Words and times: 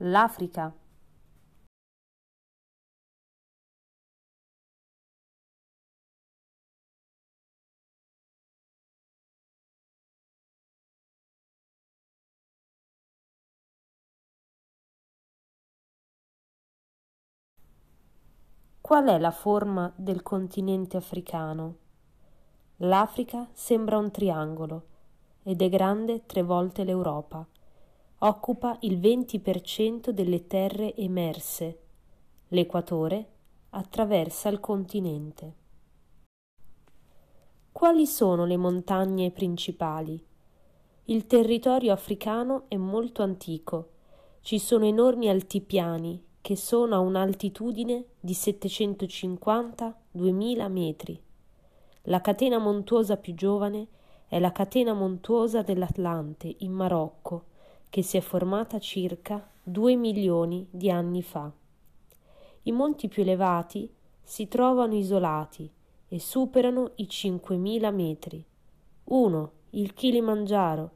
L'Africa. 0.00 0.70
Qual 18.82 19.06
è 19.06 19.18
la 19.18 19.30
forma 19.30 19.90
del 19.96 20.22
continente 20.22 20.98
africano? 20.98 21.76
L'Africa 22.80 23.48
sembra 23.54 23.96
un 23.96 24.10
triangolo 24.10 24.86
ed 25.42 25.62
è 25.62 25.70
grande 25.70 26.26
tre 26.26 26.42
volte 26.42 26.84
l'Europa. 26.84 27.55
Occupa 28.20 28.78
il 28.80 28.98
20% 28.98 30.08
delle 30.08 30.46
terre 30.46 30.96
emerse. 30.96 31.80
L'equatore 32.48 33.28
attraversa 33.70 34.48
il 34.48 34.58
continente. 34.58 35.54
Quali 37.70 38.06
sono 38.06 38.46
le 38.46 38.56
montagne 38.56 39.30
principali? 39.30 40.18
Il 41.04 41.26
territorio 41.26 41.92
africano 41.92 42.62
è 42.68 42.76
molto 42.76 43.22
antico. 43.22 43.90
Ci 44.40 44.58
sono 44.58 44.86
enormi 44.86 45.28
altipiani 45.28 46.24
che 46.40 46.56
sono 46.56 46.94
a 46.94 47.00
un'altitudine 47.00 48.02
di 48.18 48.32
750-2000 48.32 50.70
metri. 50.70 51.22
La 52.04 52.22
catena 52.22 52.56
montuosa 52.56 53.18
più 53.18 53.34
giovane 53.34 53.88
è 54.26 54.38
la 54.38 54.52
catena 54.52 54.94
montuosa 54.94 55.60
dell'Atlante 55.60 56.54
in 56.60 56.72
Marocco, 56.72 57.52
che 57.96 58.02
si 58.02 58.18
è 58.18 58.20
formata 58.20 58.78
circa 58.78 59.50
2 59.62 59.96
milioni 59.96 60.66
di 60.70 60.90
anni 60.90 61.22
fa. 61.22 61.50
I 62.64 62.70
monti 62.70 63.08
più 63.08 63.22
elevati 63.22 63.90
si 64.22 64.48
trovano 64.48 64.94
isolati 64.94 65.72
e 66.06 66.20
superano 66.20 66.92
i 66.96 67.04
5.000 67.04 67.94
metri. 67.94 68.44
Uno, 69.04 69.52
il 69.70 69.94
Kilimangiaro, 69.94 70.90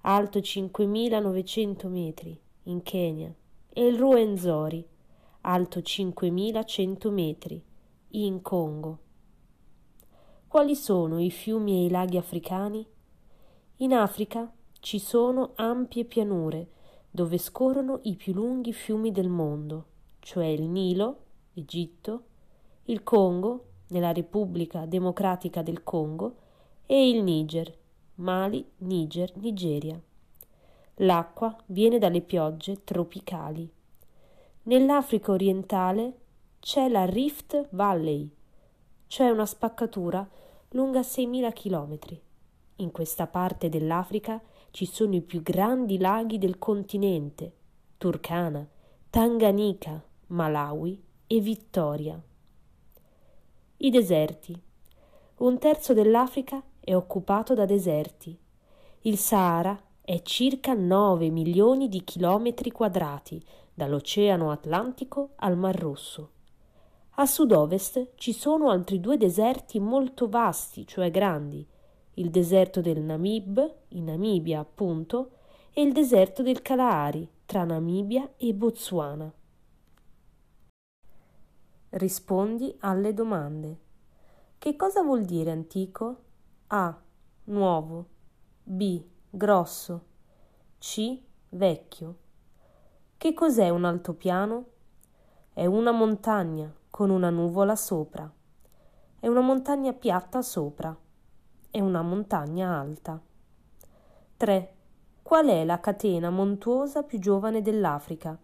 alto 0.00 0.40
5.900 0.40 1.86
metri, 1.86 2.36
in 2.64 2.82
Kenya 2.82 3.32
e 3.68 3.86
il 3.86 3.96
Ruenzori, 3.96 4.84
alto 5.42 5.80
5100 5.80 7.10
metri, 7.12 7.62
in 8.08 8.42
Congo. 8.42 8.98
Quali 10.48 10.74
sono 10.74 11.20
i 11.20 11.30
fiumi 11.30 11.82
e 11.82 11.84
i 11.84 11.90
laghi 11.90 12.16
africani? 12.16 12.84
In 13.76 13.94
Africa 13.94 14.52
ci 14.80 14.98
sono 14.98 15.52
ampie 15.56 16.04
pianure 16.04 16.68
dove 17.10 17.38
scorrono 17.38 18.00
i 18.02 18.16
più 18.16 18.32
lunghi 18.32 18.72
fiumi 18.72 19.12
del 19.12 19.28
mondo, 19.28 19.84
cioè 20.20 20.46
il 20.46 20.62
Nilo, 20.62 21.18
Egitto, 21.54 22.24
il 22.84 23.02
Congo, 23.02 23.64
nella 23.88 24.12
Repubblica 24.12 24.86
Democratica 24.86 25.62
del 25.62 25.82
Congo, 25.82 26.36
e 26.86 27.08
il 27.08 27.22
Niger, 27.22 27.72
Mali, 28.16 28.64
Niger, 28.78 29.32
Nigeria. 29.36 30.00
L'acqua 30.96 31.56
viene 31.66 31.98
dalle 31.98 32.20
piogge 32.20 32.84
tropicali. 32.84 33.68
Nell'Africa 34.64 35.32
orientale 35.32 36.18
c'è 36.60 36.88
la 36.88 37.06
Rift 37.06 37.68
Valley, 37.70 38.28
cioè 39.06 39.30
una 39.30 39.46
spaccatura 39.46 40.28
lunga 40.70 41.00
6.000 41.00 41.52
chilometri. 41.52 42.20
In 42.76 42.90
questa 42.92 43.26
parte 43.26 43.68
dell'Africa 43.68 44.40
ci 44.70 44.86
sono 44.86 45.14
i 45.14 45.20
più 45.20 45.42
grandi 45.42 45.98
laghi 45.98 46.38
del 46.38 46.58
continente, 46.58 47.52
Turkana, 47.98 48.66
Tanganyika, 49.10 50.02
Malawi 50.28 51.02
e 51.26 51.40
Vittoria. 51.40 52.20
I 53.78 53.90
deserti. 53.90 54.60
Un 55.38 55.58
terzo 55.58 55.92
dell'Africa 55.92 56.62
è 56.78 56.94
occupato 56.94 57.54
da 57.54 57.64
deserti. 57.64 58.38
Il 59.02 59.16
Sahara 59.16 59.80
è 60.02 60.22
circa 60.22 60.74
9 60.74 61.30
milioni 61.30 61.88
di 61.88 62.04
chilometri 62.04 62.70
quadrati, 62.70 63.42
dall'Oceano 63.72 64.50
Atlantico 64.50 65.30
al 65.36 65.56
Mar 65.56 65.76
Rosso. 65.76 66.30
A 67.14 67.26
sud-ovest 67.26 68.12
ci 68.16 68.32
sono 68.32 68.70
altri 68.70 69.00
due 69.00 69.16
deserti 69.16 69.80
molto 69.80 70.28
vasti, 70.28 70.86
cioè 70.86 71.10
grandi, 71.10 71.66
il 72.20 72.30
deserto 72.30 72.82
del 72.82 73.00
Namib, 73.00 73.74
in 73.88 74.04
Namibia 74.04 74.60
appunto, 74.60 75.30
e 75.72 75.80
il 75.80 75.92
deserto 75.92 76.42
del 76.42 76.60
Kalahari, 76.60 77.26
tra 77.46 77.64
Namibia 77.64 78.32
e 78.36 78.52
Botswana. 78.52 79.32
Rispondi 81.90 82.76
alle 82.80 83.14
domande. 83.14 83.78
Che 84.58 84.76
cosa 84.76 85.02
vuol 85.02 85.24
dire 85.24 85.50
antico? 85.50 86.16
A. 86.68 87.00
Nuovo. 87.44 88.06
B 88.62 89.02
grosso, 89.30 90.04
C 90.78 91.18
vecchio. 91.48 92.16
Che 93.16 93.32
cos'è 93.32 93.70
un 93.70 93.84
altopiano? 93.84 94.66
È 95.52 95.64
una 95.64 95.90
montagna 95.90 96.72
con 96.90 97.10
una 97.10 97.30
nuvola 97.30 97.74
sopra. 97.74 98.30
È 99.18 99.26
una 99.26 99.40
montagna 99.40 99.92
piatta 99.92 100.42
sopra. 100.42 100.96
È 101.72 101.78
una 101.78 102.02
montagna 102.02 102.80
alta. 102.80 103.22
3. 104.36 104.74
Qual 105.22 105.46
è 105.46 105.64
la 105.64 105.78
catena 105.78 106.28
montuosa 106.28 107.04
più 107.04 107.20
giovane 107.20 107.62
dell'Africa? 107.62 108.36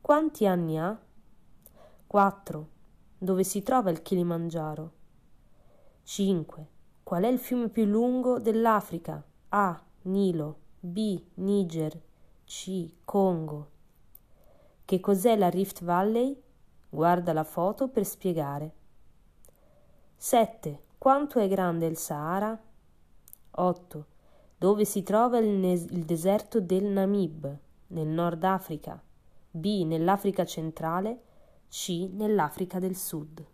Quanti 0.00 0.46
anni 0.46 0.78
ha? 0.78 0.98
4. 2.06 2.68
Dove 3.18 3.44
si 3.44 3.62
trova 3.62 3.90
il 3.90 4.00
Kilimangiaro? 4.00 4.92
5. 6.04 6.68
Qual 7.02 7.24
è 7.24 7.26
il 7.26 7.38
fiume 7.38 7.68
più 7.68 7.84
lungo 7.84 8.38
dell'Africa? 8.38 9.22
A. 9.50 9.82
Nilo, 10.04 10.58
B. 10.80 11.22
Niger, 11.34 12.00
C. 12.46 12.90
Congo. 13.04 13.70
Che 14.82 14.98
cos'è 14.98 15.36
la 15.36 15.50
Rift 15.50 15.84
Valley? 15.84 16.42
Guarda 16.88 17.34
la 17.34 17.44
foto 17.44 17.88
per 17.88 18.06
spiegare. 18.06 18.72
7. 20.16 20.84
Quanto 20.98 21.38
è 21.38 21.46
grande 21.46 21.86
il 21.86 21.96
Sahara? 21.96 22.58
8. 23.50 24.06
Dove 24.58 24.84
si 24.84 25.02
trova 25.02 25.38
il, 25.38 25.48
nes- 25.48 25.86
il 25.90 26.04
deserto 26.04 26.60
del 26.60 26.84
Namib? 26.84 27.58
Nel 27.88 28.08
Nord 28.08 28.42
Africa. 28.42 29.00
B. 29.50 29.84
Nell'Africa 29.84 30.44
centrale. 30.44 31.22
C. 31.68 32.08
Nell'Africa 32.12 32.78
del 32.78 32.96
Sud. 32.96 33.44